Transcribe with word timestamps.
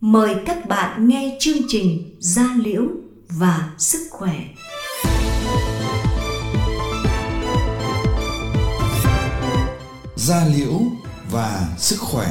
mời 0.00 0.36
các 0.46 0.68
bạn 0.68 1.08
nghe 1.08 1.36
chương 1.40 1.58
trình 1.68 2.16
Gia 2.18 2.54
Liễu 2.64 2.82
và 3.28 3.70
Sức 3.78 4.08
Khỏe. 4.10 4.44
Gia 10.16 10.44
Liễu 10.46 10.80
và 11.30 11.68
Sức 11.78 11.96
Khỏe 12.00 12.26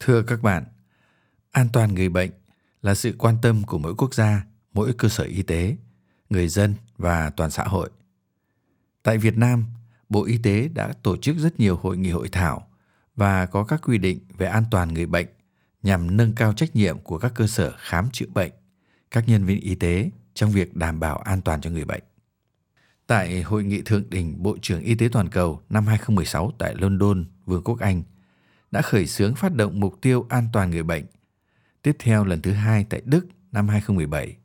Thưa 0.00 0.22
các 0.22 0.42
bạn, 0.42 0.64
an 1.50 1.68
toàn 1.72 1.94
người 1.94 2.08
bệnh 2.08 2.39
là 2.82 2.94
sự 2.94 3.14
quan 3.18 3.36
tâm 3.42 3.62
của 3.62 3.78
mỗi 3.78 3.94
quốc 3.94 4.14
gia, 4.14 4.44
mỗi 4.72 4.92
cơ 4.92 5.08
sở 5.08 5.24
y 5.24 5.42
tế, 5.42 5.76
người 6.30 6.48
dân 6.48 6.74
và 6.96 7.30
toàn 7.30 7.50
xã 7.50 7.64
hội. 7.64 7.90
Tại 9.02 9.18
Việt 9.18 9.36
Nam, 9.36 9.64
Bộ 10.08 10.24
Y 10.24 10.38
tế 10.38 10.68
đã 10.68 10.92
tổ 11.02 11.16
chức 11.16 11.36
rất 11.36 11.60
nhiều 11.60 11.76
hội 11.76 11.96
nghị 11.96 12.10
hội 12.10 12.28
thảo 12.28 12.66
và 13.16 13.46
có 13.46 13.64
các 13.64 13.80
quy 13.84 13.98
định 13.98 14.18
về 14.38 14.46
an 14.46 14.64
toàn 14.70 14.94
người 14.94 15.06
bệnh 15.06 15.26
nhằm 15.82 16.16
nâng 16.16 16.32
cao 16.32 16.52
trách 16.52 16.76
nhiệm 16.76 16.98
của 16.98 17.18
các 17.18 17.32
cơ 17.34 17.46
sở 17.46 17.72
khám 17.78 18.10
chữa 18.12 18.26
bệnh, 18.34 18.52
các 19.10 19.28
nhân 19.28 19.44
viên 19.44 19.60
y 19.60 19.74
tế 19.74 20.10
trong 20.34 20.50
việc 20.50 20.76
đảm 20.76 21.00
bảo 21.00 21.18
an 21.18 21.40
toàn 21.40 21.60
cho 21.60 21.70
người 21.70 21.84
bệnh. 21.84 22.02
Tại 23.06 23.42
Hội 23.42 23.64
nghị 23.64 23.82
Thượng 23.82 24.10
đỉnh 24.10 24.42
Bộ 24.42 24.56
trưởng 24.62 24.80
Y 24.80 24.94
tế 24.94 25.08
Toàn 25.12 25.28
cầu 25.28 25.60
năm 25.70 25.86
2016 25.86 26.52
tại 26.58 26.74
London, 26.78 27.24
Vương 27.46 27.64
quốc 27.64 27.78
Anh, 27.78 28.02
đã 28.70 28.82
khởi 28.82 29.06
xướng 29.06 29.34
phát 29.34 29.54
động 29.54 29.80
mục 29.80 30.00
tiêu 30.00 30.26
an 30.28 30.48
toàn 30.52 30.70
người 30.70 30.82
bệnh. 30.82 31.04
Tiếp 31.82 31.96
theo 31.98 32.24
lần 32.24 32.42
thứ 32.42 32.52
hai 32.52 32.84
tại 32.90 33.02
Đức 33.04 33.26
năm 33.52 33.68
2017, 33.68 34.36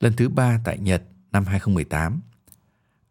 lần 0.00 0.12
thứ 0.16 0.28
ba 0.28 0.60
tại 0.64 0.78
Nhật 0.78 1.02
năm 1.32 1.44
2018. 1.44 2.20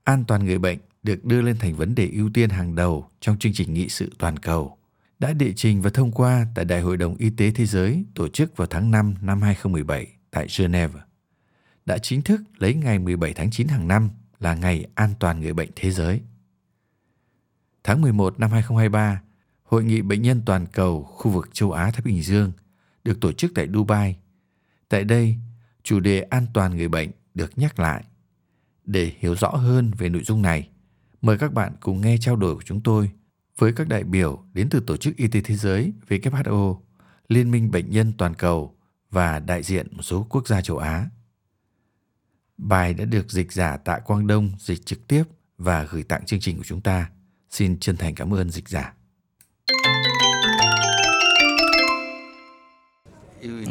An 0.04 0.24
toàn 0.28 0.46
người 0.46 0.60
bệnh 0.60 0.80
được 1.04 1.26
đưa 1.26 1.42
lên 1.42 1.58
thành 1.60 1.76
vấn 1.76 1.96
đề 1.96 2.10
ưu 2.14 2.30
tiên 2.34 2.50
hàng 2.50 2.76
đầu 2.76 3.10
trong 3.20 3.40
chương 3.40 3.54
trình 3.54 3.74
nghị 3.74 3.90
sự 3.90 4.12
toàn 4.18 4.38
cầu, 4.38 4.78
đã 5.20 5.34
đệ 5.34 5.54
trình 5.54 5.82
và 5.82 5.90
thông 5.90 6.12
qua 6.12 6.46
tại 6.56 6.66
Đại 6.66 6.82
hội 6.82 6.98
đồng 6.98 7.16
Y 7.16 7.30
tế 7.30 7.52
Thế 7.52 7.66
giới 7.66 8.06
tổ 8.16 8.28
chức 8.28 8.58
vào 8.58 8.68
tháng 8.68 8.92
5 8.92 9.16
năm 9.22 9.42
2017 9.42 10.08
tại 10.32 10.48
Geneva. 10.58 11.00
Đã 11.86 11.98
chính 11.98 12.22
thức 12.22 12.42
lấy 12.58 12.74
ngày 12.74 13.00
17 13.00 13.34
tháng 13.34 13.52
9 13.52 13.68
hàng 13.68 13.88
năm 13.88 14.10
là 14.40 14.56
Ngày 14.56 14.86
An 14.96 15.10
toàn 15.20 15.40
người 15.40 15.54
bệnh 15.54 15.70
thế 15.76 15.92
giới. 15.92 16.22
Tháng 17.84 18.02
11 18.02 18.40
năm 18.40 18.52
2023, 18.52 19.22
Hội 19.64 19.84
nghị 19.84 20.02
Bệnh 20.02 20.22
nhân 20.22 20.42
Toàn 20.46 20.66
cầu 20.66 21.04
khu 21.04 21.32
vực 21.32 21.50
châu 21.54 21.72
Á 21.72 21.92
Thái 21.92 22.02
Bình 22.02 22.22
Dương 22.22 22.52
được 23.04 23.22
tổ 23.22 23.32
chức 23.32 23.52
tại 23.56 23.68
Dubai. 23.74 24.18
Tại 24.90 25.04
đây, 25.04 25.38
chủ 25.84 26.00
đề 26.00 26.22
an 26.22 26.46
toàn 26.54 26.78
người 26.78 26.88
bệnh 26.88 27.12
được 27.34 27.58
nhắc 27.58 27.80
lại. 27.80 28.04
Để 28.86 29.12
hiểu 29.20 29.36
rõ 29.36 29.50
hơn 29.50 29.92
về 29.98 30.10
nội 30.10 30.24
dung 30.24 30.42
này, 30.42 30.70
mời 31.22 31.38
các 31.38 31.54
bạn 31.54 31.74
cùng 31.80 32.02
nghe 32.02 32.18
trao 32.18 32.36
đổi 32.36 32.56
của 32.56 32.64
chúng 32.66 32.82
tôi 32.82 33.12
với 33.58 33.74
các 33.74 33.88
đại 33.88 34.04
biểu 34.04 34.44
đến 34.54 34.70
từ 34.70 34.80
Tổ 34.80 34.98
chức 34.98 35.16
Y 35.16 35.28
tế 35.28 35.42
Thế 35.42 35.56
giới 35.56 35.94
WHO, 36.10 36.80
Liên 37.28 37.52
minh 37.52 37.72
Bệnh 37.72 37.92
nhân 37.92 38.14
Toàn 38.18 38.34
cầu 38.34 38.76
và 39.10 39.40
đại 39.40 39.64
diện 39.64 39.88
một 39.92 40.04
số 40.04 40.28
quốc 40.30 40.48
gia 40.48 40.62
châu 40.62 40.78
Á. 40.78 41.10
Bài 42.58 42.94
đã 42.94 43.06
được 43.06 43.32
dịch 43.32 43.52
giả 43.52 43.78
Tạ 43.78 44.00
Quang 44.00 44.28
Đông 44.28 44.52
dịch 44.60 44.86
trực 44.86 45.08
tiếp 45.08 45.24
và 45.58 45.84
gửi 45.84 46.04
tặng 46.04 46.26
chương 46.26 46.40
trình 46.40 46.58
của 46.58 46.64
chúng 46.64 46.82
ta. 46.82 47.10
Xin 47.50 47.80
chân 47.80 47.98
thành 47.98 48.16
cảm 48.16 48.34
ơn 48.34 48.50
dịch 48.50 48.70
giả. 48.70 48.94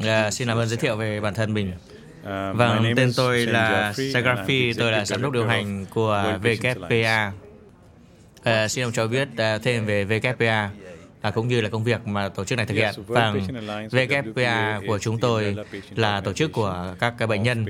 À, 0.04 0.30
xin 0.30 0.48
làm 0.48 0.58
ơn 0.58 0.68
giới 0.68 0.76
thiệu 0.76 0.96
về 0.96 1.20
bản 1.20 1.34
thân 1.34 1.54
mình. 1.54 1.72
Uh, 2.20 2.26
vâng, 2.56 2.92
tên 2.96 3.12
tôi 3.16 3.46
là 3.46 3.92
Sagrafi, 3.92 4.74
tôi 4.78 4.92
là 4.92 5.04
giám 5.04 5.22
đốc 5.22 5.32
điều 5.32 5.46
hành 5.46 5.86
của 5.90 6.38
WPA. 6.42 7.30
À, 8.42 8.68
xin 8.68 8.84
ông 8.84 8.92
cho 8.92 9.06
biết 9.06 9.28
uh, 9.32 9.62
thêm 9.62 9.86
về 9.86 10.04
WPA 10.04 10.68
à, 11.20 11.30
cũng 11.30 11.48
như 11.48 11.60
là 11.60 11.68
công 11.68 11.84
việc 11.84 12.06
mà 12.06 12.28
tổ 12.28 12.44
chức 12.44 12.56
này 12.56 12.66
thực 12.66 12.74
hiện. 12.74 12.94
Và 13.06 13.34
WPA 13.90 14.86
của 14.86 14.98
chúng 14.98 15.18
tôi 15.18 15.56
là 15.94 16.20
tổ 16.20 16.32
chức 16.32 16.52
của 16.52 16.94
các 17.00 17.26
bệnh 17.28 17.42
nhân, 17.42 17.66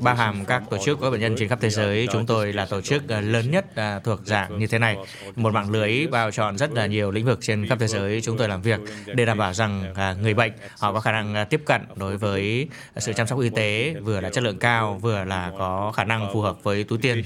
bao 0.00 0.14
hàm 0.14 0.44
các 0.44 0.62
tổ 0.70 0.78
chức 0.84 1.00
của 1.00 1.10
bệnh 1.10 1.20
nhân 1.20 1.34
trên 1.38 1.48
khắp 1.48 1.58
thế 1.62 1.70
giới. 1.70 2.08
Chúng 2.12 2.26
tôi 2.26 2.52
là 2.52 2.66
tổ 2.66 2.80
chức 2.80 3.08
à, 3.08 3.20
lớn 3.20 3.50
nhất 3.50 3.76
à, 3.76 3.98
thuộc 4.04 4.20
dạng 4.24 4.58
như 4.58 4.66
thế 4.66 4.78
này. 4.78 4.96
Một 5.36 5.54
mạng 5.54 5.70
lưới 5.70 6.06
bao 6.06 6.30
trọn 6.30 6.58
rất 6.58 6.72
là 6.72 6.86
nhiều 6.86 7.10
lĩnh 7.10 7.24
vực 7.24 7.38
trên 7.42 7.66
khắp 7.66 7.78
thế 7.80 7.86
giới. 7.86 8.20
Chúng 8.20 8.36
tôi 8.36 8.48
làm 8.48 8.62
việc 8.62 8.80
để 9.06 9.24
đảm 9.24 9.38
bảo 9.38 9.52
rằng 9.52 9.94
à, 9.94 10.16
người 10.22 10.34
bệnh 10.34 10.52
họ 10.78 10.92
có 10.92 11.00
khả 11.00 11.12
năng 11.12 11.46
tiếp 11.50 11.62
cận 11.66 11.82
đối 11.96 12.16
với 12.16 12.68
sự 12.96 13.12
chăm 13.12 13.26
sóc 13.26 13.40
y 13.40 13.50
tế 13.50 13.94
vừa 14.02 14.20
là 14.20 14.30
chất 14.30 14.44
lượng 14.44 14.58
cao, 14.58 14.98
vừa 15.02 15.24
là 15.24 15.52
có 15.58 15.92
khả 15.96 16.04
năng 16.04 16.30
phù 16.32 16.40
hợp 16.40 16.62
với 16.62 16.84
túi 16.84 16.98
tiền 16.98 17.22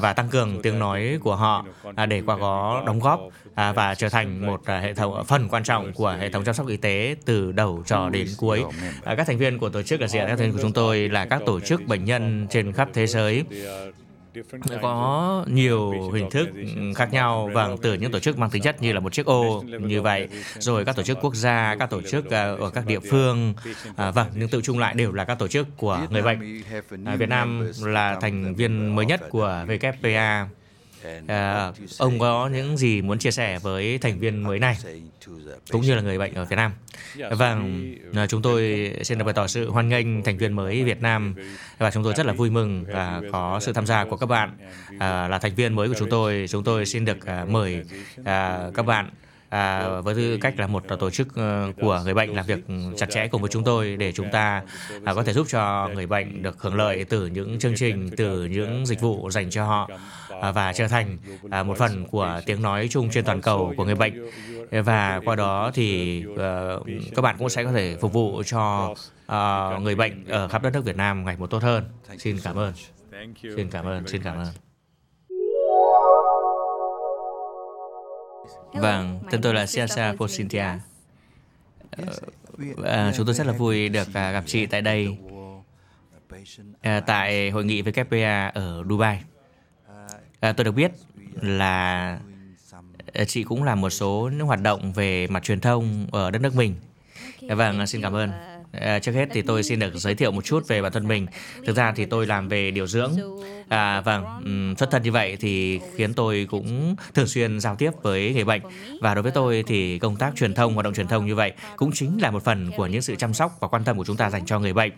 và 0.00 0.12
tăng 0.12 0.28
cường 0.28 0.62
tiếng 0.62 0.78
nói 0.78 1.18
của 1.22 1.36
họ 1.36 1.64
để 2.08 2.22
qua 2.26 2.36
có 2.40 2.82
đóng 2.86 3.00
góp 3.00 3.20
và 3.54 3.94
trở 3.94 4.08
thành 4.08 4.46
một 4.46 4.60
hệ 4.66 4.94
thống 4.94 4.99
thống 5.00 5.24
phần 5.24 5.48
quan 5.48 5.64
trọng 5.64 5.92
của 5.92 6.16
hệ 6.20 6.30
thống 6.30 6.44
chăm 6.44 6.54
sóc 6.54 6.68
y 6.68 6.76
tế 6.76 7.16
từ 7.24 7.52
đầu 7.52 7.82
cho 7.86 8.08
đến 8.08 8.26
cuối. 8.36 8.64
À, 9.04 9.14
các 9.14 9.26
thành 9.26 9.38
viên 9.38 9.58
của 9.58 9.68
tổ 9.68 9.82
chức 9.82 10.00
là 10.00 10.06
gì? 10.06 10.18
Các 10.18 10.26
thành 10.26 10.38
viên 10.38 10.52
của 10.52 10.62
chúng 10.62 10.72
tôi 10.72 11.08
là 11.08 11.24
các 11.24 11.42
tổ 11.46 11.60
chức 11.60 11.86
bệnh 11.86 12.04
nhân 12.04 12.46
trên 12.50 12.72
khắp 12.72 12.88
thế 12.94 13.06
giới. 13.06 13.44
Có 14.82 15.44
nhiều 15.48 16.10
hình 16.10 16.30
thức 16.30 16.48
khác 16.96 17.12
nhau. 17.12 17.50
Và 17.52 17.68
từ 17.82 17.94
những 17.94 18.12
tổ 18.12 18.18
chức 18.18 18.38
mang 18.38 18.50
tính 18.50 18.62
chất 18.62 18.82
như 18.82 18.92
là 18.92 19.00
một 19.00 19.12
chiếc 19.12 19.26
ô 19.26 19.62
như 19.80 20.02
vậy 20.02 20.28
rồi 20.58 20.84
các 20.84 20.96
tổ 20.96 21.02
chức 21.02 21.18
quốc 21.20 21.34
gia 21.34 21.76
các 21.78 21.90
tổ 21.90 22.02
chức 22.02 22.30
à, 22.30 22.42
ở 22.42 22.70
các 22.70 22.86
địa 22.86 23.00
phương. 23.10 23.54
À, 23.96 24.10
vâng 24.10 24.26
nhưng 24.34 24.48
tự 24.48 24.60
chung 24.62 24.78
lại 24.78 24.94
đều 24.94 25.12
là 25.12 25.24
các 25.24 25.38
tổ 25.38 25.48
chức 25.48 25.66
của 25.76 26.00
người 26.10 26.22
bệnh. 26.22 26.62
À, 27.04 27.16
Việt 27.16 27.28
Nam 27.28 27.70
là 27.82 28.18
thành 28.20 28.54
viên 28.54 28.96
mới 28.96 29.06
nhất 29.06 29.20
của 29.30 29.64
WPA 29.68 30.46
À, 31.26 31.72
ông 31.98 32.18
có 32.18 32.48
những 32.48 32.76
gì 32.76 33.02
muốn 33.02 33.18
chia 33.18 33.30
sẻ 33.30 33.58
với 33.58 33.98
thành 33.98 34.18
viên 34.18 34.42
mới 34.42 34.58
này 34.58 34.76
cũng 35.70 35.80
như 35.80 35.94
là 35.94 36.00
người 36.02 36.18
bệnh 36.18 36.34
ở 36.34 36.44
Việt 36.44 36.56
Nam? 36.56 36.72
Vâng, 37.30 37.92
à, 38.14 38.26
chúng 38.26 38.42
tôi 38.42 38.92
xin 39.02 39.18
được 39.18 39.24
bày 39.24 39.34
tỏ 39.34 39.46
sự 39.46 39.70
hoan 39.70 39.88
nghênh 39.88 40.22
thành 40.22 40.38
viên 40.38 40.52
mới 40.52 40.84
Việt 40.84 41.02
Nam 41.02 41.34
và 41.78 41.90
chúng 41.90 42.04
tôi 42.04 42.14
rất 42.16 42.26
là 42.26 42.32
vui 42.32 42.50
mừng 42.50 42.84
và 42.92 43.22
có 43.32 43.58
sự 43.62 43.72
tham 43.72 43.86
gia 43.86 44.04
của 44.04 44.16
các 44.16 44.26
bạn 44.26 44.56
à, 44.98 45.28
là 45.28 45.38
thành 45.38 45.54
viên 45.54 45.74
mới 45.74 45.88
của 45.88 45.94
chúng 45.98 46.10
tôi. 46.10 46.46
Chúng 46.48 46.64
tôi 46.64 46.86
xin 46.86 47.04
được 47.04 47.26
à, 47.26 47.44
mời 47.48 47.84
à, 48.24 48.68
các 48.74 48.86
bạn 48.86 49.10
à, 49.50 49.88
với 50.00 50.14
tư 50.14 50.38
cách 50.40 50.58
là 50.58 50.66
một 50.66 50.84
tổ 51.00 51.10
chức 51.10 51.28
uh, 51.28 51.76
của 51.80 52.00
người 52.04 52.14
bệnh 52.14 52.34
làm 52.36 52.46
việc 52.46 52.60
chặt 52.96 53.10
chẽ 53.10 53.26
cùng 53.26 53.40
với 53.40 53.50
chúng 53.50 53.64
tôi 53.64 53.96
để 53.96 54.12
chúng 54.12 54.30
ta 54.32 54.62
à, 55.04 55.14
có 55.14 55.22
thể 55.22 55.32
giúp 55.32 55.46
cho 55.50 55.88
người 55.94 56.06
bệnh 56.06 56.42
được 56.42 56.62
hưởng 56.62 56.74
lợi 56.74 57.04
từ 57.04 57.26
những 57.26 57.58
chương 57.58 57.74
trình, 57.76 58.10
từ 58.16 58.44
những 58.44 58.86
dịch 58.86 59.00
vụ 59.00 59.30
dành 59.30 59.50
cho 59.50 59.64
họ 59.64 59.90
à, 60.40 60.50
và 60.50 60.72
trở 60.72 60.88
thành 60.88 61.18
à, 61.50 61.62
một 61.62 61.78
phần 61.78 62.06
của 62.06 62.40
tiếng 62.46 62.62
nói 62.62 62.88
chung 62.90 63.10
trên 63.10 63.24
toàn 63.24 63.40
cầu 63.40 63.74
của 63.76 63.84
người 63.84 63.94
bệnh 63.94 64.30
và 64.70 65.20
qua 65.24 65.36
đó 65.36 65.70
thì 65.74 66.22
uh, 66.32 66.86
các 67.16 67.22
bạn 67.22 67.36
cũng 67.38 67.48
sẽ 67.48 67.64
có 67.64 67.72
thể 67.72 67.96
phục 68.00 68.12
vụ 68.12 68.42
cho 68.46 68.94
uh, 69.32 69.82
người 69.82 69.94
bệnh 69.94 70.24
ở 70.28 70.48
khắp 70.48 70.62
đất 70.62 70.70
nước 70.72 70.84
Việt 70.84 70.96
Nam 70.96 71.24
ngày 71.24 71.36
một 71.36 71.46
tốt 71.46 71.62
hơn. 71.62 71.84
Xin 72.18 72.36
cảm 72.44 72.56
ơn. 72.56 72.72
Xin 73.56 73.70
cảm 73.70 73.84
ơn. 73.84 74.06
Xin 74.06 74.22
cảm 74.22 74.36
ơn. 74.36 74.69
Vâng, 78.72 79.20
tên 79.30 79.42
tôi 79.42 79.54
là 79.54 79.66
Siasa 79.66 80.14
Posintia. 80.18 80.64
À, 82.84 83.12
chúng 83.16 83.26
tôi 83.26 83.34
rất 83.34 83.46
là 83.46 83.52
vui 83.52 83.88
được 83.88 84.08
à, 84.14 84.30
gặp 84.30 84.44
chị 84.46 84.66
tại 84.66 84.82
đây 84.82 85.16
à, 86.80 87.00
tại 87.00 87.50
hội 87.50 87.64
nghị 87.64 87.82
WPA 87.82 88.50
ở 88.54 88.84
Dubai. 88.88 89.22
À, 90.40 90.52
tôi 90.52 90.64
được 90.64 90.72
biết 90.72 90.92
là 91.40 92.18
chị 93.26 93.44
cũng 93.44 93.62
làm 93.62 93.80
một 93.80 93.90
số 93.90 94.30
những 94.36 94.46
hoạt 94.46 94.62
động 94.62 94.92
về 94.92 95.26
mặt 95.26 95.42
truyền 95.42 95.60
thông 95.60 96.06
ở 96.12 96.30
đất 96.30 96.42
nước 96.42 96.54
mình. 96.54 96.74
Vâng, 97.48 97.86
xin 97.86 98.02
cảm 98.02 98.12
ơn. 98.12 98.30
À, 98.72 98.98
trước 98.98 99.12
hết 99.12 99.28
thì 99.32 99.42
tôi 99.42 99.62
xin 99.62 99.78
được 99.78 99.94
giới 99.94 100.14
thiệu 100.14 100.32
một 100.32 100.44
chút 100.44 100.68
về 100.68 100.82
bản 100.82 100.92
thân 100.92 101.08
mình. 101.08 101.26
Thực 101.66 101.76
ra 101.76 101.92
thì 101.96 102.04
tôi 102.04 102.26
làm 102.26 102.48
về 102.48 102.70
điều 102.70 102.86
dưỡng. 102.86 103.10
À, 103.68 104.00
vâng, 104.00 104.74
xuất 104.78 104.90
thân 104.90 105.02
như 105.02 105.12
vậy 105.12 105.36
thì 105.40 105.80
khiến 105.96 106.14
tôi 106.14 106.46
cũng 106.50 106.96
thường 107.14 107.26
xuyên 107.26 107.60
giao 107.60 107.76
tiếp 107.76 107.90
với 108.02 108.34
người 108.34 108.44
bệnh. 108.44 108.62
Và 109.00 109.14
đối 109.14 109.22
với 109.22 109.32
tôi 109.32 109.64
thì 109.66 109.98
công 109.98 110.16
tác 110.16 110.32
truyền 110.36 110.54
thông, 110.54 110.74
hoạt 110.74 110.84
động 110.84 110.94
truyền 110.94 111.08
thông 111.08 111.26
như 111.26 111.34
vậy 111.34 111.52
cũng 111.76 111.90
chính 111.92 112.18
là 112.22 112.30
một 112.30 112.44
phần 112.44 112.70
của 112.76 112.86
những 112.86 113.02
sự 113.02 113.14
chăm 113.16 113.34
sóc 113.34 113.56
và 113.60 113.68
quan 113.68 113.84
tâm 113.84 113.96
của 113.96 114.04
chúng 114.04 114.16
ta 114.16 114.30
dành 114.30 114.46
cho 114.46 114.58
người 114.58 114.72
bệnh. 114.72 114.92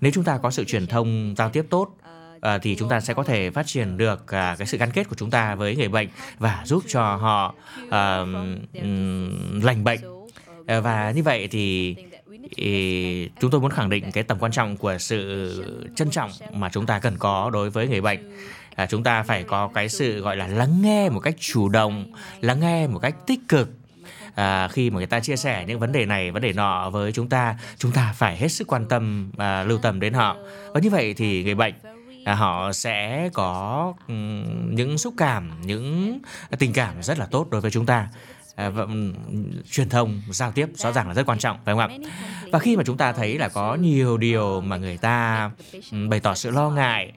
Nếu 0.00 0.12
chúng 0.14 0.24
ta 0.24 0.38
có 0.42 0.50
sự 0.50 0.64
truyền 0.64 0.86
thông 0.86 1.34
giao 1.38 1.50
tiếp 1.50 1.66
tốt, 1.70 1.96
à, 2.40 2.58
thì 2.58 2.76
chúng 2.76 2.88
ta 2.88 3.00
sẽ 3.00 3.14
có 3.14 3.22
thể 3.22 3.50
phát 3.50 3.66
triển 3.66 3.96
được 3.96 4.32
à, 4.32 4.56
cái 4.58 4.66
sự 4.66 4.78
gắn 4.78 4.90
kết 4.90 5.08
của 5.08 5.16
chúng 5.18 5.30
ta 5.30 5.54
với 5.54 5.76
người 5.76 5.88
bệnh 5.88 6.08
và 6.38 6.62
giúp 6.64 6.82
cho 6.88 7.16
họ 7.16 7.54
à, 7.90 8.18
um, 8.72 9.60
lành 9.62 9.84
bệnh 9.84 10.00
và 10.66 11.12
như 11.16 11.22
vậy 11.22 11.48
thì 11.50 11.96
thì 12.56 13.28
chúng 13.40 13.50
tôi 13.50 13.60
muốn 13.60 13.70
khẳng 13.70 13.90
định 13.90 14.12
cái 14.12 14.24
tầm 14.24 14.38
quan 14.40 14.52
trọng 14.52 14.76
của 14.76 14.98
sự 14.98 15.64
trân 15.96 16.10
trọng 16.10 16.30
mà 16.52 16.68
chúng 16.68 16.86
ta 16.86 16.98
cần 16.98 17.16
có 17.18 17.50
đối 17.50 17.70
với 17.70 17.88
người 17.88 18.00
bệnh. 18.00 18.36
À, 18.74 18.86
chúng 18.86 19.02
ta 19.02 19.22
phải 19.22 19.42
có 19.42 19.70
cái 19.74 19.88
sự 19.88 20.20
gọi 20.20 20.36
là 20.36 20.46
lắng 20.46 20.82
nghe 20.82 21.08
một 21.08 21.20
cách 21.20 21.34
chủ 21.38 21.68
động 21.68 22.12
lắng 22.40 22.60
nghe 22.60 22.86
một 22.86 22.98
cách 22.98 23.14
tích 23.26 23.40
cực. 23.48 23.68
À, 24.34 24.68
khi 24.68 24.90
mà 24.90 24.96
người 24.96 25.06
ta 25.06 25.20
chia 25.20 25.36
sẻ 25.36 25.64
những 25.66 25.78
vấn 25.78 25.92
đề 25.92 26.06
này 26.06 26.30
vấn 26.30 26.42
đề 26.42 26.52
nọ 26.52 26.90
với 26.90 27.12
chúng 27.12 27.28
ta 27.28 27.56
chúng 27.78 27.92
ta 27.92 28.14
phải 28.16 28.36
hết 28.36 28.48
sức 28.48 28.66
quan 28.72 28.88
tâm 28.88 29.30
à, 29.36 29.64
lưu 29.64 29.78
tâm 29.78 30.00
đến 30.00 30.12
họ. 30.12 30.36
Và 30.74 30.80
như 30.80 30.90
vậy 30.90 31.14
thì 31.14 31.44
người 31.44 31.54
bệnh 31.54 31.74
à, 32.24 32.34
họ 32.34 32.72
sẽ 32.72 33.30
có 33.32 33.94
những 34.68 34.98
xúc 34.98 35.14
cảm 35.16 35.50
những 35.62 36.18
tình 36.58 36.72
cảm 36.72 37.02
rất 37.02 37.18
là 37.18 37.26
tốt 37.26 37.46
đối 37.50 37.60
với 37.60 37.70
chúng 37.70 37.86
ta. 37.86 38.08
À, 38.60 38.68
vâng, 38.68 39.14
truyền 39.70 39.88
thông 39.88 40.22
giao 40.30 40.52
tiếp 40.52 40.68
rõ 40.74 40.92
ràng 40.92 41.08
là 41.08 41.14
rất 41.14 41.26
quan 41.26 41.38
trọng 41.38 41.58
phải 41.64 41.74
không 41.74 41.78
ạ? 41.78 41.88
Và 42.52 42.58
khi 42.58 42.76
mà 42.76 42.82
chúng 42.86 42.96
ta 42.96 43.12
thấy 43.12 43.38
là 43.38 43.48
có 43.48 43.74
nhiều 43.74 44.16
điều 44.16 44.60
mà 44.60 44.76
người 44.76 44.96
ta 44.96 45.50
bày 46.10 46.20
tỏ 46.20 46.34
sự 46.34 46.50
lo 46.50 46.70
ngại 46.70 47.12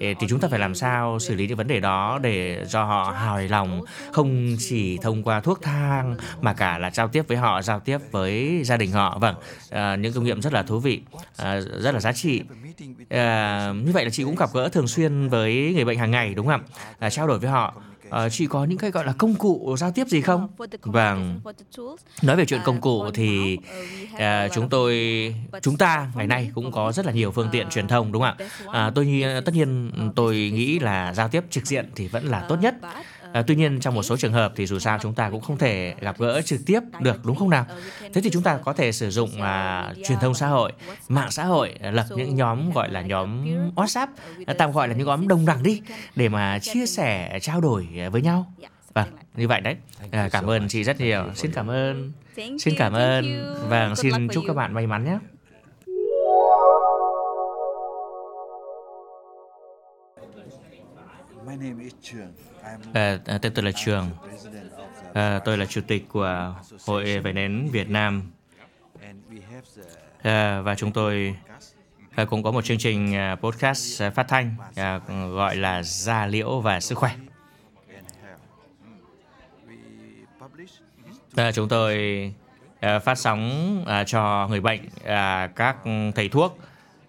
thì 0.00 0.26
chúng 0.28 0.40
ta 0.40 0.48
phải 0.48 0.58
làm 0.58 0.74
sao 0.74 1.18
xử 1.18 1.34
lý 1.34 1.46
những 1.46 1.56
vấn 1.56 1.68
đề 1.68 1.80
đó 1.80 2.18
để 2.22 2.64
cho 2.70 2.84
họ 2.84 3.10
hài 3.10 3.48
lòng 3.48 3.82
không 4.12 4.56
chỉ 4.58 4.98
thông 4.98 5.22
qua 5.22 5.40
thuốc 5.40 5.62
thang 5.62 6.16
mà 6.40 6.52
cả 6.54 6.78
là 6.78 6.90
giao 6.90 7.08
tiếp 7.08 7.28
với 7.28 7.36
họ 7.36 7.62
giao 7.62 7.80
tiếp 7.80 7.98
với 8.10 8.62
gia 8.64 8.76
đình 8.76 8.92
họ. 8.92 9.18
Vâng 9.18 9.34
à, 9.70 9.96
những 9.96 10.12
kinh 10.12 10.24
nghiệm 10.24 10.42
rất 10.42 10.52
là 10.52 10.62
thú 10.62 10.78
vị 10.78 11.00
à, 11.36 11.60
rất 11.60 11.94
là 11.94 12.00
giá 12.00 12.12
trị. 12.12 12.42
À, 13.08 13.72
như 13.84 13.92
vậy 13.92 14.04
là 14.04 14.10
chị 14.10 14.24
cũng 14.24 14.36
gặp 14.36 14.50
gỡ 14.54 14.68
thường 14.68 14.88
xuyên 14.88 15.28
với 15.28 15.72
người 15.74 15.84
bệnh 15.84 15.98
hàng 15.98 16.10
ngày 16.10 16.34
đúng 16.34 16.46
không 16.46 16.60
ạ? 16.60 16.82
À, 16.98 17.10
trao 17.10 17.26
đổi 17.26 17.38
với 17.38 17.50
họ. 17.50 17.74
À, 18.10 18.28
chị 18.28 18.46
có 18.46 18.64
những 18.64 18.78
cái 18.78 18.90
gọi 18.90 19.04
là 19.04 19.12
công 19.18 19.34
cụ 19.34 19.76
giao 19.78 19.92
tiếp 19.92 20.08
gì 20.08 20.20
không? 20.20 20.48
Vâng. 20.82 21.40
Nói 22.22 22.36
về 22.36 22.44
chuyện 22.46 22.60
công 22.64 22.80
cụ 22.80 23.10
thì 23.14 23.58
à, 24.16 24.48
chúng 24.48 24.68
tôi 24.68 24.94
chúng 25.62 25.76
ta 25.76 26.10
ngày 26.14 26.26
nay 26.26 26.50
cũng 26.54 26.72
có 26.72 26.92
rất 26.92 27.06
là 27.06 27.12
nhiều 27.12 27.30
phương 27.30 27.48
tiện 27.52 27.68
truyền 27.70 27.88
thông 27.88 28.12
đúng 28.12 28.22
không 28.22 28.36
ạ? 28.38 28.48
À, 28.72 28.90
tôi 28.94 29.22
tất 29.44 29.54
nhiên 29.54 29.92
tôi 30.16 30.34
nghĩ 30.34 30.78
là 30.78 31.14
giao 31.14 31.28
tiếp 31.28 31.44
trực 31.50 31.66
diện 31.66 31.90
thì 31.96 32.08
vẫn 32.08 32.26
là 32.26 32.40
tốt 32.48 32.56
nhất. 32.60 32.74
À, 33.32 33.42
tuy 33.46 33.54
nhiên 33.56 33.80
trong 33.80 33.94
một 33.94 34.02
số 34.02 34.16
trường 34.16 34.32
hợp 34.32 34.52
thì 34.56 34.66
dù 34.66 34.78
sao 34.78 34.98
chúng 35.02 35.14
ta 35.14 35.30
cũng 35.30 35.40
không 35.40 35.58
thể 35.58 35.94
gặp 36.00 36.18
gỡ 36.18 36.42
trực 36.42 36.60
tiếp 36.66 36.80
được 37.00 37.24
đúng 37.24 37.36
không 37.36 37.50
nào? 37.50 37.66
Thế 38.14 38.20
thì 38.20 38.30
chúng 38.30 38.42
ta 38.42 38.58
có 38.64 38.72
thể 38.72 38.92
sử 38.92 39.10
dụng 39.10 39.42
à, 39.42 39.92
truyền 40.08 40.18
thông 40.18 40.34
xã 40.34 40.46
hội, 40.46 40.72
mạng 41.08 41.30
xã 41.30 41.44
hội 41.44 41.74
lập 41.80 42.06
những 42.16 42.34
nhóm 42.34 42.72
gọi 42.72 42.90
là 42.90 43.02
nhóm 43.02 43.44
WhatsApp, 43.74 44.06
tạm 44.58 44.72
gọi 44.72 44.88
là 44.88 44.94
những 44.94 45.06
nhóm 45.06 45.28
đồng 45.28 45.46
đẳng 45.46 45.62
đi 45.62 45.82
để 46.16 46.28
mà 46.28 46.58
chia 46.58 46.86
sẻ 46.86 47.38
trao 47.42 47.60
đổi 47.60 47.88
với 48.12 48.22
nhau. 48.22 48.52
Vâng, 48.94 49.08
như 49.36 49.48
vậy 49.48 49.60
đấy. 49.60 49.76
À, 50.10 50.28
cảm 50.32 50.50
ơn 50.50 50.68
chị 50.68 50.84
rất 50.84 51.00
nhiều. 51.00 51.24
Xin 51.34 51.52
cảm 51.52 51.70
ơn. 51.70 52.12
Xin 52.36 52.74
cảm 52.78 52.92
ơn. 52.92 53.54
Vâng, 53.68 53.96
xin 53.96 54.28
chúc 54.28 54.44
các 54.46 54.56
bạn 54.56 54.74
may 54.74 54.86
mắn 54.86 55.04
nhé. 55.04 55.18
À, 62.94 63.18
tên 63.42 63.54
tôi 63.54 63.64
là 63.64 63.70
Trường. 63.72 64.10
À, 65.14 65.40
tôi 65.44 65.58
là 65.58 65.66
chủ 65.66 65.80
tịch 65.86 66.08
của 66.08 66.54
Hội 66.86 67.18
Vải 67.18 67.32
nến 67.32 67.68
Việt 67.72 67.90
Nam. 67.90 68.22
À, 70.22 70.60
và 70.60 70.74
chúng 70.74 70.92
tôi 70.92 71.36
à, 72.14 72.24
cũng 72.24 72.42
có 72.42 72.50
một 72.50 72.64
chương 72.64 72.78
trình 72.78 73.14
à, 73.14 73.34
podcast 73.34 74.02
à, 74.02 74.10
phát 74.10 74.28
thanh 74.28 74.54
à, 74.74 75.00
gọi 75.32 75.56
là 75.56 75.82
Gia 75.82 76.26
liễu 76.26 76.60
và 76.60 76.80
sức 76.80 76.98
khỏe. 76.98 77.14
À, 81.36 81.52
chúng 81.52 81.68
tôi 81.68 81.94
à, 82.80 82.98
phát 82.98 83.18
sóng 83.18 83.84
à, 83.86 84.04
cho 84.04 84.46
người 84.50 84.60
bệnh 84.60 84.80
à, 85.04 85.50
các 85.56 85.76
thầy 86.14 86.28
thuốc, 86.28 86.58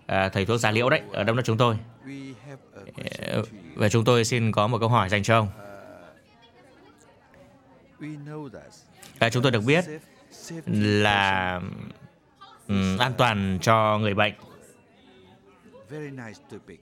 à, 0.06 0.30
thầy 0.30 0.45
thuốc 0.45 0.59
gia 0.59 0.71
liễu 0.71 0.89
đấy, 0.89 1.01
ở 1.13 1.24
đông 1.24 1.35
đất 1.35 1.44
chúng 1.45 1.57
tôi. 1.57 1.77
Và 3.79 3.89
chúng 3.89 4.05
tôi 4.05 4.25
xin 4.25 4.51
có 4.51 4.67
một 4.67 4.77
câu 4.79 4.89
hỏi 4.89 5.09
dành 5.09 5.23
cho 5.23 5.37
ông. 5.37 5.47
Và 9.19 9.29
chúng 9.29 9.43
tôi 9.43 9.51
được 9.51 9.63
biết 9.63 9.85
là 10.65 11.61
um, 12.67 12.97
an 12.97 13.13
toàn 13.17 13.59
cho 13.61 13.97
người 13.97 14.13
bệnh 14.13 14.33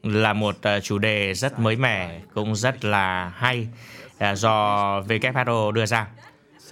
là 0.03 0.33
một 0.33 0.55
uh, 0.57 0.83
chủ 0.83 0.97
đề 0.97 1.33
rất 1.33 1.59
mới 1.59 1.75
mẻ, 1.75 2.21
cũng 2.33 2.55
rất 2.55 2.85
là 2.85 3.29
hay 3.29 3.67
uh, 4.31 4.37
do 4.37 5.01
WHO 5.01 5.71
đưa 5.71 5.85
ra. 5.85 6.07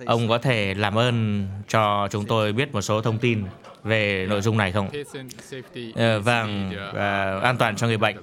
Ông 0.05 0.27
có 0.27 0.37
thể 0.37 0.73
làm 0.73 0.97
ơn 0.97 1.47
cho 1.67 2.07
chúng 2.11 2.25
tôi 2.25 2.53
biết 2.53 2.73
một 2.73 2.81
số 2.81 3.01
thông 3.01 3.17
tin 3.17 3.45
về 3.83 4.25
nội 4.29 4.41
dung 4.41 4.57
này 4.57 4.71
không? 4.71 4.87
Uh, 4.87 6.25
vâng, 6.25 6.71
uh, 6.89 7.43
an 7.43 7.55
toàn 7.59 7.75
cho 7.75 7.87
người 7.87 7.97
bệnh 7.97 8.17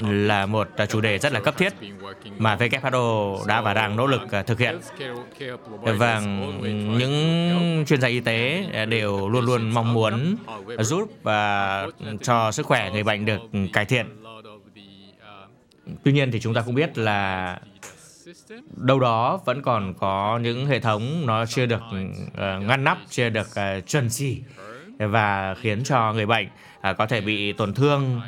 là 0.00 0.46
một 0.46 0.68
chủ 0.88 1.00
đề 1.00 1.18
rất 1.18 1.32
là 1.32 1.40
cấp 1.40 1.54
thiết 1.58 1.72
mà 2.38 2.56
WHO 2.56 3.46
đã 3.46 3.60
và 3.60 3.74
đang 3.74 3.96
nỗ 3.96 4.06
lực 4.06 4.32
à, 4.32 4.42
thực 4.42 4.58
hiện. 4.58 4.78
Và 5.82 6.20
những 6.98 7.84
chuyên 7.86 8.00
gia 8.00 8.08
y 8.08 8.20
tế 8.20 8.66
đều 8.88 9.28
luôn 9.28 9.44
luôn 9.44 9.70
mong 9.70 9.94
muốn 9.94 10.36
giúp 10.78 11.10
và 11.22 11.86
cho 12.22 12.52
sức 12.52 12.66
khỏe 12.66 12.90
người 12.90 13.02
bệnh 13.02 13.24
được 13.24 13.40
cải 13.72 13.84
thiện. 13.84 14.06
Tuy 16.04 16.12
nhiên 16.12 16.30
thì 16.32 16.40
chúng 16.40 16.54
ta 16.54 16.62
cũng 16.66 16.74
biết 16.74 16.98
là 16.98 17.58
đâu 18.76 19.00
đó 19.00 19.40
vẫn 19.44 19.62
còn 19.62 19.94
có 19.98 20.38
những 20.42 20.66
hệ 20.66 20.80
thống 20.80 21.26
nó 21.26 21.46
chưa 21.46 21.66
được 21.66 21.82
uh, 21.92 22.62
ngăn 22.62 22.84
nắp, 22.84 22.98
chưa 23.10 23.28
được 23.28 23.48
chuẩn 23.86 24.08
chỉ 24.10 24.42
và 24.98 25.54
khiến 25.60 25.84
cho 25.84 26.12
người 26.12 26.26
bệnh 26.26 26.48
có 26.98 27.06
thể 27.06 27.20
bị 27.20 27.52
tổn 27.52 27.74
thương 27.74 28.20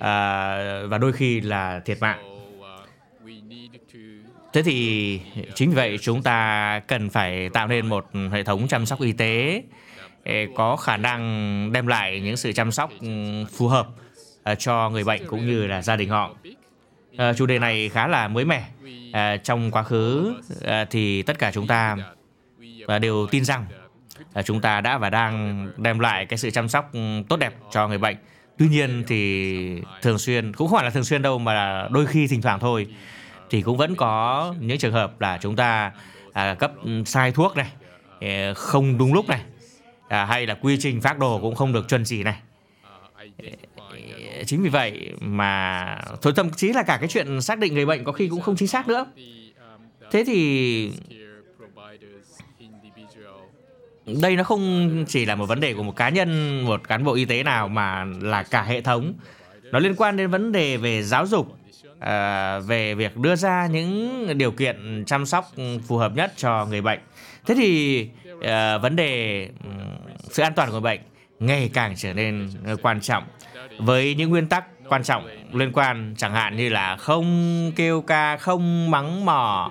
à, 0.00 0.56
và 0.88 0.98
đôi 0.98 1.12
khi 1.12 1.40
là 1.40 1.80
thiệt 1.84 1.98
mạng. 2.00 2.30
Thế 4.52 4.62
thì 4.62 5.20
chính 5.54 5.70
vì 5.70 5.76
vậy 5.76 5.98
chúng 6.00 6.22
ta 6.22 6.80
cần 6.86 7.10
phải 7.10 7.48
tạo 7.48 7.68
nên 7.68 7.86
một 7.86 8.06
hệ 8.32 8.42
thống 8.42 8.68
chăm 8.68 8.86
sóc 8.86 9.00
y 9.00 9.12
tế 9.12 9.62
có 10.56 10.76
khả 10.76 10.96
năng 10.96 11.72
đem 11.72 11.86
lại 11.86 12.20
những 12.20 12.36
sự 12.36 12.52
chăm 12.52 12.72
sóc 12.72 12.90
ừ, 13.00 13.08
phù 13.52 13.68
hợp 13.68 13.88
à, 14.42 14.54
cho 14.54 14.90
người 14.90 15.04
bệnh 15.04 15.26
cũng 15.26 15.46
như 15.46 15.66
là 15.66 15.82
gia 15.82 15.96
đình 15.96 16.08
họ. 16.08 16.34
À, 17.16 17.32
chủ 17.32 17.46
đề 17.46 17.58
này 17.58 17.88
khá 17.88 18.06
là 18.06 18.28
mới 18.28 18.44
mẻ. 18.44 18.68
À, 19.12 19.36
trong 19.36 19.70
quá 19.70 19.82
khứ 19.82 20.34
à, 20.64 20.84
thì 20.84 21.22
tất 21.22 21.38
cả 21.38 21.52
chúng 21.52 21.66
ta 21.66 21.96
à, 22.86 22.98
đều 22.98 23.26
tin 23.30 23.44
rằng 23.44 23.66
à, 24.32 24.42
chúng 24.42 24.60
ta 24.60 24.80
đã 24.80 24.98
và 24.98 25.10
đang 25.10 25.68
đem 25.76 25.98
lại 25.98 26.26
cái 26.26 26.38
sự 26.38 26.50
chăm 26.50 26.68
sóc 26.68 26.92
ừ, 26.92 27.22
tốt 27.28 27.36
đẹp 27.36 27.54
cho 27.70 27.88
người 27.88 27.98
bệnh 27.98 28.16
tuy 28.58 28.68
nhiên 28.68 29.04
thì 29.06 29.82
thường 30.02 30.18
xuyên 30.18 30.52
cũng 30.52 30.68
không 30.68 30.76
phải 30.76 30.84
là 30.84 30.90
thường 30.90 31.04
xuyên 31.04 31.22
đâu 31.22 31.38
mà 31.38 31.54
là 31.54 31.88
đôi 31.92 32.06
khi 32.06 32.26
thỉnh 32.26 32.42
thoảng 32.42 32.60
thôi. 32.60 32.86
Thì 33.50 33.62
cũng 33.62 33.76
vẫn 33.76 33.96
có 33.96 34.54
những 34.60 34.78
trường 34.78 34.92
hợp 34.92 35.20
là 35.20 35.38
chúng 35.42 35.56
ta 35.56 35.92
à, 36.32 36.54
cấp 36.54 36.72
sai 37.06 37.32
thuốc 37.32 37.56
này 37.56 37.72
ờ, 38.20 38.54
không 38.54 38.98
đúng 38.98 39.14
lúc 39.14 39.28
này 39.28 39.40
à, 40.08 40.24
hay 40.24 40.46
là 40.46 40.54
quy 40.54 40.76
trình 40.80 41.00
phát 41.00 41.18
đồ 41.18 41.38
cũng 41.38 41.54
không 41.54 41.72
được 41.72 41.88
chuẩn 41.88 42.04
chỉ 42.04 42.22
này. 42.22 42.36
Ờ, 44.36 44.44
chính 44.46 44.62
vì 44.62 44.68
vậy 44.68 45.12
mà 45.20 45.98
thôi 46.22 46.32
thậm 46.36 46.50
chí 46.50 46.72
là 46.72 46.82
cả 46.82 46.96
cái 47.00 47.08
chuyện 47.08 47.42
xác 47.42 47.58
định 47.58 47.74
người 47.74 47.86
bệnh 47.86 48.04
có 48.04 48.12
khi 48.12 48.28
cũng 48.28 48.40
không 48.40 48.56
chính 48.56 48.68
xác 48.68 48.88
nữa. 48.88 49.06
Thế 50.10 50.24
thì 50.26 50.90
đây 54.06 54.36
nó 54.36 54.42
không 54.42 55.04
chỉ 55.08 55.24
là 55.24 55.34
một 55.34 55.46
vấn 55.46 55.60
đề 55.60 55.74
của 55.74 55.82
một 55.82 55.96
cá 55.96 56.08
nhân 56.08 56.60
một 56.64 56.88
cán 56.88 57.04
bộ 57.04 57.14
y 57.14 57.24
tế 57.24 57.42
nào 57.42 57.68
mà 57.68 58.04
là 58.20 58.42
cả 58.42 58.62
hệ 58.62 58.80
thống. 58.80 59.14
Nó 59.72 59.78
liên 59.78 59.94
quan 59.96 60.16
đến 60.16 60.30
vấn 60.30 60.52
đề 60.52 60.76
về 60.76 61.02
giáo 61.02 61.26
dục 61.26 61.58
à, 61.98 62.58
về 62.58 62.94
việc 62.94 63.16
đưa 63.16 63.36
ra 63.36 63.66
những 63.66 64.38
điều 64.38 64.50
kiện 64.50 65.04
chăm 65.06 65.26
sóc 65.26 65.52
phù 65.86 65.96
hợp 65.96 66.12
nhất 66.16 66.32
cho 66.36 66.66
người 66.66 66.82
bệnh. 66.82 67.00
Thế 67.46 67.54
thì 67.54 68.08
à, 68.42 68.78
vấn 68.78 68.96
đề 68.96 69.48
sự 70.30 70.42
an 70.42 70.52
toàn 70.54 70.68
của 70.68 70.72
người 70.72 70.80
bệnh 70.80 71.00
ngày 71.40 71.70
càng 71.74 71.94
trở 71.96 72.12
nên 72.12 72.50
quan 72.82 73.00
trọng. 73.00 73.24
Với 73.78 74.14
những 74.14 74.30
nguyên 74.30 74.46
tắc 74.46 74.64
quan 74.88 75.02
trọng 75.02 75.28
liên 75.52 75.72
quan 75.72 76.14
chẳng 76.18 76.32
hạn 76.32 76.56
như 76.56 76.68
là 76.68 76.96
không 76.96 77.72
kêu 77.76 78.02
ca 78.02 78.36
không 78.36 78.90
mắng 78.90 79.24
mỏ 79.24 79.70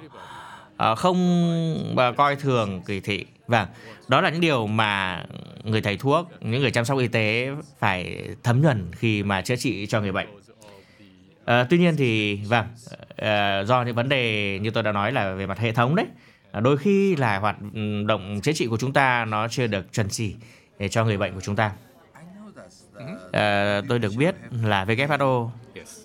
à, 0.78 0.96
không 0.96 1.96
à, 1.98 2.12
coi 2.18 2.36
thường 2.36 2.82
kỳ 2.86 3.00
thị 3.00 3.26
vâng 3.48 3.68
đó 4.08 4.22
là 4.22 4.30
những 4.30 4.42
điều 4.42 4.68
mà 4.68 5.24
người 5.64 5.82
thầy 5.82 5.98
thuốc 5.98 6.30
những 6.42 6.62
người 6.62 6.72
chăm 6.72 6.86
sóc 6.86 7.00
y 7.00 7.08
tế 7.08 7.50
phải 7.80 8.30
thấm 8.44 8.62
nhuần 8.62 8.92
khi 8.92 9.24
mà 9.24 9.42
chữa 9.42 9.56
trị 9.56 9.86
cho 9.86 10.02
người 10.02 10.12
bệnh. 10.12 10.28
À, 11.46 11.66
tuy 11.70 11.78
nhiên 11.78 11.96
thì 11.98 12.36
vâng 12.36 12.66
à, 13.16 13.64
do 13.64 13.84
những 13.84 13.96
vấn 13.96 14.10
đề 14.10 14.60
như 14.60 14.70
tôi 14.70 14.84
đã 14.84 14.92
nói 14.92 15.12
là 15.12 15.34
về 15.34 15.46
mặt 15.46 15.60
hệ 15.60 15.72
thống 15.72 15.96
đấy 15.96 16.06
đôi 16.62 16.78
khi 16.78 17.16
là 17.16 17.40
hoạt 17.40 17.56
động 18.06 18.40
chữa 18.44 18.52
trị 18.54 18.68
của 18.68 18.78
chúng 18.78 18.94
ta 18.94 19.26
nó 19.26 19.48
chưa 19.48 19.68
được 19.68 19.94
chuẩn 19.94 20.10
chỉ 20.10 20.36
để 20.80 20.90
cho 20.90 21.06
người 21.06 21.18
bệnh 21.18 21.34
của 21.34 21.42
chúng 21.42 21.56
ta. 21.56 21.72
À, 23.32 23.82
tôi 23.90 24.00
được 24.00 24.12
biết 24.18 24.36
là 24.64 24.86
WHO 24.86 25.50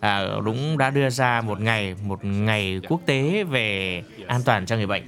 à, 0.00 0.24
đúng 0.44 0.78
đã 0.78 0.90
đưa 0.90 1.10
ra 1.10 1.40
một 1.40 1.60
ngày 1.60 1.94
một 2.04 2.24
ngày 2.24 2.80
quốc 2.88 3.00
tế 3.06 3.44
về 3.44 4.02
an 4.26 4.40
toàn 4.44 4.66
cho 4.66 4.76
người 4.76 4.86
bệnh. 4.86 5.02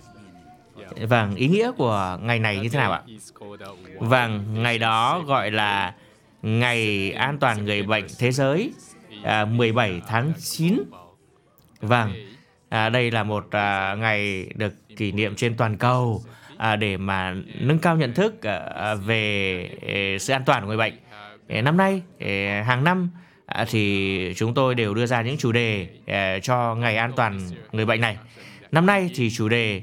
Vâng, 0.97 1.35
ý 1.35 1.49
nghĩa 1.49 1.73
của 1.73 2.19
ngày 2.23 2.39
này 2.39 2.59
như 2.59 2.69
thế 2.69 2.79
nào 2.79 2.93
ạ? 2.93 3.03
Vâng, 3.99 4.63
ngày 4.63 4.79
đó 4.79 5.23
gọi 5.27 5.51
là 5.51 5.95
Ngày 6.43 7.11
An 7.13 7.39
toàn 7.39 7.65
Người 7.65 7.83
Bệnh 7.83 8.07
Thế 8.19 8.33
Giới 8.33 8.73
à, 9.25 9.45
17 9.45 10.03
tháng 10.07 10.33
9. 10.39 10.83
Vâng, 11.81 12.13
à, 12.69 12.89
đây 12.89 13.11
là 13.11 13.23
một 13.23 13.47
à, 13.51 13.95
ngày 13.95 14.49
được 14.55 14.75
kỷ 14.97 15.13
niệm 15.13 15.35
trên 15.35 15.57
toàn 15.57 15.77
cầu 15.77 16.23
à, 16.57 16.77
để 16.77 16.97
mà 16.97 17.35
nâng 17.61 17.79
cao 17.79 17.97
nhận 17.97 18.15
thức 18.15 18.43
à, 18.43 18.95
về 18.95 19.71
à, 19.87 20.19
sự 20.21 20.33
an 20.33 20.43
toàn 20.47 20.63
của 20.63 20.69
người 20.69 20.77
bệnh. 20.77 20.95
Năm 21.65 21.77
nay 21.77 22.03
hàng 22.65 22.85
năm 22.85 23.11
à, 23.47 23.65
thì 23.71 24.35
chúng 24.37 24.55
tôi 24.55 24.75
đều 24.75 24.95
đưa 24.95 25.07
ra 25.07 25.23
những 25.23 25.37
chủ 25.37 25.53
đề 25.53 25.89
à, 26.07 26.39
cho 26.43 26.75
ngày 26.75 26.97
an 26.97 27.13
toàn 27.17 27.41
người 27.73 27.87
bệnh 27.87 28.01
này. 28.01 28.17
Năm 28.73 28.87
nay 28.87 29.11
thì 29.15 29.31
chủ 29.31 29.49
đề 29.49 29.83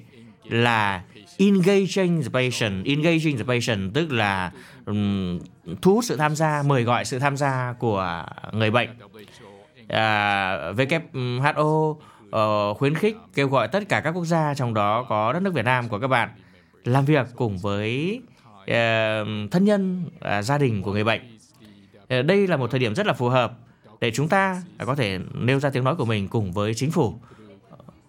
là 0.50 1.04
engaging 1.38 2.24
the 2.24 2.30
patient, 2.34 2.86
engaging 2.86 3.38
the 3.38 3.44
patient 3.44 3.94
tức 3.94 4.12
là 4.12 4.52
um, 4.86 5.40
thu 5.82 5.94
hút 5.94 6.04
sự 6.06 6.18
tham 6.18 6.36
gia, 6.36 6.64
mời 6.64 6.84
gọi 6.84 7.06
sự 7.06 7.20
tham 7.20 7.38
gia 7.38 7.74
của 7.80 8.26
người 8.54 8.72
bệnh. 8.72 8.90
À, 9.88 10.72
WHO 10.72 11.90
uh, 11.90 11.98
ờ, 12.32 12.74
khuyến 12.74 12.96
khích 12.96 13.18
kêu 13.34 13.48
gọi 13.48 13.68
tất 13.68 13.90
cả 13.90 14.00
các 14.00 14.12
quốc 14.12 14.26
gia 14.26 14.54
trong 14.54 14.74
đó 14.74 15.06
có 15.10 15.34
đất 15.34 15.42
nước 15.42 15.54
Việt 15.54 15.66
Nam 15.66 15.90
của 15.90 16.00
các 16.00 16.08
bạn 16.08 16.30
làm 16.84 17.06
việc 17.06 17.28
cùng 17.36 17.58
với 17.58 18.22
uh, 18.62 18.68
thân 19.52 19.66
nhân, 19.66 20.04
uh, 20.18 20.46
gia 20.46 20.58
đình 20.58 20.82
của 20.82 20.94
người 20.94 21.04
bệnh. 21.04 21.22
Uh, 22.20 22.26
đây 22.26 22.48
là 22.48 22.58
một 22.58 22.72
thời 22.72 22.80
điểm 22.80 22.96
rất 22.96 23.08
là 23.08 23.14
phù 23.14 23.30
hợp 23.30 23.54
để 24.02 24.12
chúng 24.12 24.28
ta 24.28 24.62
có 24.86 24.96
thể 24.96 25.20
nêu 25.34 25.60
ra 25.60 25.70
tiếng 25.70 25.84
nói 25.84 25.96
của 25.96 26.06
mình 26.06 26.28
cùng 26.28 26.52
với 26.52 26.74
chính 26.74 26.92
phủ. 26.92 27.20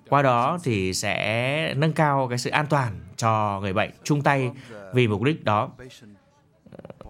Qua 0.08 0.22
đó 0.22 0.58
thì 0.64 0.94
sẽ 0.94 1.74
nâng 1.76 1.92
cao 1.92 2.26
cái 2.28 2.38
sự 2.38 2.50
an 2.50 2.66
toàn 2.66 3.00
cho 3.16 3.60
người 3.60 3.72
bệnh, 3.72 3.90
chung 4.04 4.22
tay 4.22 4.50
vì 4.94 5.08
mục 5.08 5.22
đích 5.22 5.44
đó. 5.44 5.70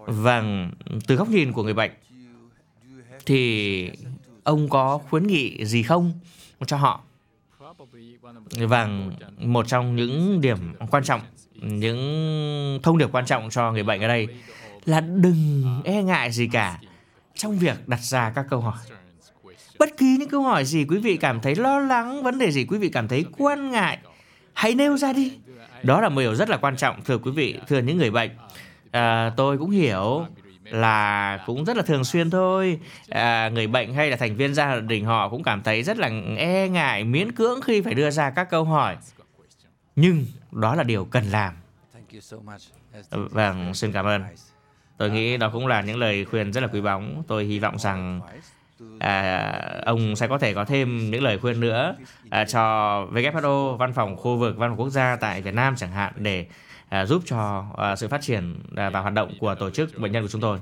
Và 0.05 0.43
từ 1.07 1.15
góc 1.15 1.29
nhìn 1.29 1.53
của 1.53 1.63
người 1.63 1.73
bệnh 1.73 1.91
thì 3.25 3.91
ông 4.43 4.69
có 4.69 4.97
khuyến 4.97 5.27
nghị 5.27 5.65
gì 5.65 5.83
không 5.83 6.11
cho 6.65 6.77
họ? 6.77 7.01
Và 8.51 8.89
một 9.37 9.67
trong 9.67 9.95
những 9.95 10.41
điểm 10.41 10.57
quan 10.91 11.03
trọng, 11.03 11.21
những 11.53 12.79
thông 12.83 12.97
điệp 12.97 13.09
quan 13.11 13.25
trọng 13.25 13.49
cho 13.49 13.71
người 13.71 13.83
bệnh 13.83 14.01
ở 14.01 14.07
đây 14.07 14.27
là 14.85 15.01
đừng 15.01 15.63
e 15.83 16.03
ngại 16.03 16.31
gì 16.31 16.47
cả 16.47 16.79
trong 17.35 17.57
việc 17.57 17.87
đặt 17.87 17.99
ra 18.01 18.31
các 18.35 18.45
câu 18.49 18.61
hỏi. 18.61 18.77
Bất 19.79 19.97
kỳ 19.97 20.17
những 20.19 20.29
câu 20.29 20.41
hỏi 20.43 20.65
gì 20.65 20.85
quý 20.89 20.97
vị 20.97 21.17
cảm 21.17 21.39
thấy 21.39 21.55
lo 21.55 21.79
lắng, 21.79 22.23
vấn 22.23 22.37
đề 22.37 22.51
gì 22.51 22.65
quý 22.65 22.77
vị 22.77 22.89
cảm 22.89 23.07
thấy 23.07 23.25
quan 23.37 23.71
ngại, 23.71 23.97
hãy 24.53 24.75
nêu 24.75 24.97
ra 24.97 25.13
đi. 25.13 25.37
Đó 25.83 26.01
là 26.01 26.09
một 26.09 26.21
điều 26.21 26.35
rất 26.35 26.49
là 26.49 26.57
quan 26.57 26.77
trọng, 26.77 27.01
thưa 27.01 27.17
quý 27.17 27.31
vị, 27.31 27.59
thưa 27.67 27.79
những 27.79 27.97
người 27.97 28.11
bệnh. 28.11 28.31
À, 28.91 29.31
tôi 29.37 29.57
cũng 29.57 29.69
hiểu 29.69 30.25
là 30.63 31.39
cũng 31.45 31.65
rất 31.65 31.77
là 31.77 31.83
thường 31.83 32.03
xuyên 32.03 32.29
thôi. 32.29 32.79
À, 33.09 33.49
người 33.49 33.67
bệnh 33.67 33.93
hay 33.93 34.09
là 34.09 34.17
thành 34.17 34.35
viên 34.35 34.53
gia 34.53 34.79
đình 34.79 35.05
họ 35.05 35.29
cũng 35.29 35.43
cảm 35.43 35.61
thấy 35.63 35.83
rất 35.83 35.97
là 35.97 36.09
e 36.37 36.67
ngại 36.69 37.03
miễn 37.03 37.31
cưỡng 37.31 37.61
khi 37.61 37.81
phải 37.81 37.93
đưa 37.93 38.09
ra 38.09 38.29
các 38.29 38.49
câu 38.49 38.63
hỏi. 38.63 38.97
Nhưng 39.95 40.25
đó 40.51 40.75
là 40.75 40.83
điều 40.83 41.05
cần 41.05 41.23
làm. 41.23 41.53
Vâng 43.11 43.73
xin 43.73 43.91
cảm 43.91 44.05
ơn. 44.05 44.23
Tôi 44.97 45.11
nghĩ 45.11 45.37
đó 45.37 45.49
cũng 45.53 45.67
là 45.67 45.81
những 45.81 45.97
lời 45.97 46.25
khuyên 46.25 46.53
rất 46.53 46.61
là 46.61 46.67
quý 46.67 46.81
báu. 46.81 47.01
Tôi 47.27 47.45
hy 47.45 47.59
vọng 47.59 47.79
rằng 47.79 48.21
à, 48.99 49.81
ông 49.85 50.15
sẽ 50.15 50.27
có 50.27 50.37
thể 50.37 50.53
có 50.53 50.65
thêm 50.65 51.11
những 51.11 51.23
lời 51.23 51.39
khuyên 51.39 51.59
nữa 51.59 51.95
à, 52.29 52.45
cho 52.45 52.61
WHO 53.11 53.77
văn 53.77 53.93
phòng 53.93 54.15
khu 54.15 54.37
vực 54.37 54.57
văn 54.57 54.69
phòng 54.69 54.79
quốc 54.79 54.89
gia 54.89 55.15
tại 55.15 55.41
Việt 55.41 55.53
Nam 55.53 55.75
chẳng 55.77 55.91
hạn 55.91 56.13
để 56.15 56.45
à, 56.89 57.05
giúp 57.05 57.21
cho 57.25 57.65
à, 57.77 57.95
sự 57.95 58.07
phát 58.07 58.21
triển 58.21 58.55
à, 58.75 58.89
và 58.89 58.99
hoạt 58.99 59.13
động 59.13 59.31
của 59.39 59.55
tổ 59.55 59.69
chức 59.69 59.97
bệnh 59.97 60.11
nhân 60.11 60.23
của 60.23 60.29
chúng 60.29 60.41
tôi. 60.41 60.59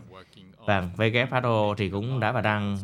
Vâng, 0.65 0.89
và 0.95 1.05
WHO 1.05 1.75
thì 1.75 1.89
cũng 1.89 2.19
đã 2.19 2.31
và 2.31 2.41
đang 2.41 2.77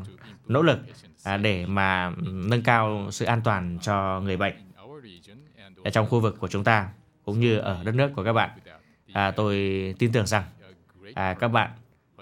nỗ 0.47 0.61
lực 0.61 0.79
à, 1.23 1.37
để 1.37 1.65
mà 1.65 2.11
nâng 2.25 2.61
cao 2.61 3.07
sự 3.11 3.25
an 3.25 3.41
toàn 3.43 3.77
cho 3.81 4.19
người 4.19 4.37
bệnh 4.37 4.53
ở 5.83 5.89
trong 5.89 6.07
khu 6.09 6.19
vực 6.19 6.39
của 6.39 6.47
chúng 6.47 6.63
ta 6.63 6.89
cũng 7.25 7.39
như 7.39 7.57
ở 7.57 7.83
đất 7.83 7.95
nước 7.95 8.11
của 8.15 8.23
các 8.23 8.33
bạn. 8.33 8.49
À, 9.13 9.31
tôi 9.31 9.55
tin 9.99 10.11
tưởng 10.11 10.25
rằng 10.27 10.43
à, 11.13 11.33
các 11.39 11.47
bạn 11.47 11.69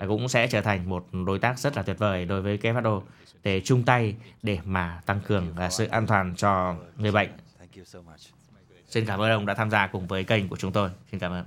cũng 0.08 0.30
sẽ 0.30 0.48
trở 0.48 0.62
thành 0.62 0.90
một 0.90 1.08
đối 1.26 1.40
tác 1.40 1.60
rất 1.60 1.78
là 1.78 1.84
tuyệt 1.84 1.98
vời 2.00 2.26
đối 2.26 2.42
với 2.42 2.58
WHO 2.58 3.02
để 3.44 3.62
chung 3.62 3.84
tay 3.84 4.16
để 4.44 4.60
mà 4.66 5.02
tăng 5.06 5.20
cường 5.28 5.56
à, 5.58 5.70
sự 5.70 5.86
an 5.86 6.08
toàn 6.08 6.34
cho 6.36 6.76
người 6.98 7.12
bệnh. 7.12 7.30
Xin 8.88 9.06
cảm 9.06 9.20
ơn 9.20 9.32
ông 9.32 9.46
đã 9.46 9.54
tham 9.54 9.70
gia 9.70 9.88
cùng 9.88 10.08
với 10.08 10.24
kênh 10.24 10.48
của 10.48 10.56
chúng 10.56 10.72
tôi. 10.72 10.90
Xin 11.12 11.20
cảm 11.20 11.32
ơn. 11.32 11.46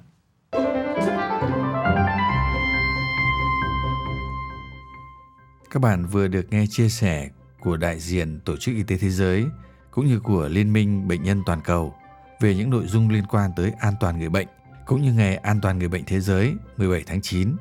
Các 5.70 5.80
bạn 5.80 6.06
vừa 6.06 6.28
được 6.28 6.46
nghe 6.50 6.64
chia 6.70 6.88
sẻ 6.88 7.28
của 7.60 7.76
đại 7.76 8.00
diện 8.00 8.40
Tổ 8.44 8.56
chức 8.56 8.74
Y 8.74 8.82
tế 8.82 8.96
Thế 8.96 9.10
giới 9.10 9.46
cũng 9.90 10.06
như 10.06 10.20
của 10.20 10.48
Liên 10.48 10.72
minh 10.72 11.08
Bệnh 11.08 11.22
nhân 11.22 11.42
Toàn 11.46 11.60
cầu 11.64 11.94
về 12.40 12.54
những 12.54 12.70
nội 12.70 12.86
dung 12.86 13.10
liên 13.10 13.24
quan 13.26 13.50
tới 13.56 13.72
an 13.80 13.94
toàn 14.00 14.18
người 14.18 14.28
bệnh 14.28 14.48
cũng 14.86 15.02
như 15.02 15.12
Ngày 15.12 15.36
An 15.36 15.60
toàn 15.60 15.78
người 15.78 15.88
bệnh 15.88 16.04
thế 16.04 16.20
giới 16.20 16.54
17 16.76 17.02
tháng 17.06 17.22
9. 17.22 17.56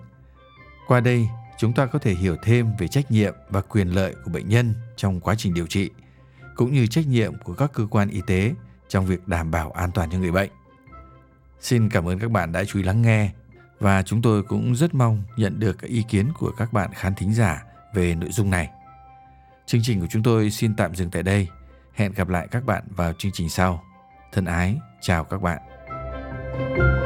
Qua 0.87 0.99
đây, 0.99 1.29
chúng 1.57 1.73
ta 1.73 1.85
có 1.85 1.99
thể 1.99 2.13
hiểu 2.13 2.35
thêm 2.43 2.75
về 2.79 2.87
trách 2.87 3.11
nhiệm 3.11 3.33
và 3.49 3.61
quyền 3.61 3.87
lợi 3.87 4.15
của 4.25 4.31
bệnh 4.31 4.49
nhân 4.49 4.73
trong 4.95 5.19
quá 5.19 5.35
trình 5.37 5.53
điều 5.53 5.67
trị, 5.67 5.89
cũng 6.55 6.73
như 6.73 6.87
trách 6.87 7.07
nhiệm 7.07 7.33
của 7.43 7.53
các 7.53 7.73
cơ 7.73 7.85
quan 7.91 8.09
y 8.09 8.21
tế 8.27 8.53
trong 8.89 9.05
việc 9.05 9.27
đảm 9.27 9.51
bảo 9.51 9.71
an 9.71 9.91
toàn 9.93 10.11
cho 10.11 10.17
người 10.17 10.31
bệnh. 10.31 10.49
Xin 11.59 11.89
cảm 11.89 12.07
ơn 12.07 12.19
các 12.19 12.31
bạn 12.31 12.51
đã 12.51 12.63
chú 12.63 12.79
ý 12.79 12.85
lắng 12.85 13.01
nghe 13.01 13.31
và 13.79 14.03
chúng 14.03 14.21
tôi 14.21 14.43
cũng 14.43 14.75
rất 14.75 14.93
mong 14.93 15.23
nhận 15.37 15.59
được 15.59 15.77
các 15.77 15.87
ý 15.87 16.03
kiến 16.09 16.31
của 16.39 16.51
các 16.57 16.73
bạn 16.73 16.89
khán 16.93 17.15
thính 17.15 17.33
giả 17.33 17.63
về 17.93 18.15
nội 18.15 18.31
dung 18.31 18.49
này. 18.49 18.69
Chương 19.65 19.81
trình 19.83 20.01
của 20.01 20.07
chúng 20.09 20.23
tôi 20.23 20.51
xin 20.51 20.75
tạm 20.75 20.95
dừng 20.95 21.09
tại 21.09 21.23
đây. 21.23 21.47
Hẹn 21.93 22.13
gặp 22.13 22.29
lại 22.29 22.47
các 22.51 22.65
bạn 22.65 22.83
vào 22.95 23.13
chương 23.13 23.31
trình 23.31 23.49
sau. 23.49 23.83
Thân 24.31 24.45
ái, 24.45 24.77
chào 25.01 25.23
các 25.23 25.41
bạn. 25.41 25.61
thank 26.53 26.77
you 26.77 27.02